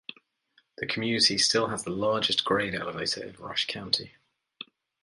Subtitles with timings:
[0.79, 4.13] The community still has the largest grain elevator in Rush County.